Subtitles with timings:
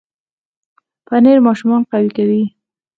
[1.07, 2.43] پنېر ماشومان قوي کوي.